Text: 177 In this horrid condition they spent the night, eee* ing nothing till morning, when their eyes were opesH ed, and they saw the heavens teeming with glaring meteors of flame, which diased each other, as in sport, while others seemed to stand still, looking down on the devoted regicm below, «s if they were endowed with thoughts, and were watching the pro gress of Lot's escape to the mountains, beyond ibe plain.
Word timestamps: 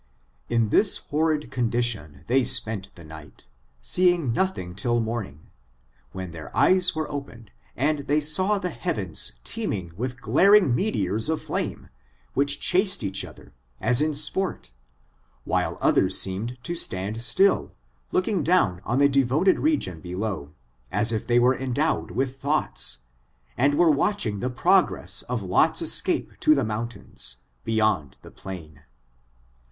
177 0.47 0.63
In 0.63 0.69
this 0.75 0.97
horrid 1.11 1.51
condition 1.51 2.23
they 2.25 2.43
spent 2.43 2.89
the 2.95 3.03
night, 3.05 3.45
eee* 3.99 4.11
ing 4.15 4.33
nothing 4.33 4.73
till 4.73 4.99
morning, 4.99 5.51
when 6.11 6.31
their 6.31 6.49
eyes 6.57 6.95
were 6.95 7.07
opesH 7.07 7.33
ed, 7.49 7.51
and 7.75 7.99
they 8.07 8.19
saw 8.19 8.57
the 8.57 8.71
heavens 8.71 9.33
teeming 9.43 9.91
with 9.95 10.19
glaring 10.19 10.73
meteors 10.73 11.29
of 11.29 11.39
flame, 11.39 11.87
which 12.33 12.59
diased 12.59 13.03
each 13.03 13.23
other, 13.23 13.53
as 13.79 14.01
in 14.01 14.15
sport, 14.15 14.71
while 15.43 15.77
others 15.81 16.19
seemed 16.19 16.57
to 16.63 16.73
stand 16.73 17.21
still, 17.21 17.71
looking 18.11 18.43
down 18.43 18.81
on 18.83 18.97
the 18.97 19.07
devoted 19.07 19.57
regicm 19.57 20.01
below, 20.01 20.51
«s 20.91 21.11
if 21.11 21.27
they 21.27 21.37
were 21.37 21.55
endowed 21.55 22.09
with 22.09 22.39
thoughts, 22.39 23.01
and 23.55 23.75
were 23.75 23.91
watching 23.91 24.39
the 24.39 24.49
pro 24.49 24.81
gress 24.81 25.21
of 25.29 25.43
Lot's 25.43 25.79
escape 25.79 26.39
to 26.39 26.55
the 26.55 26.65
mountains, 26.65 27.37
beyond 27.63 28.17
ibe 28.23 28.35
plain. 28.35 28.81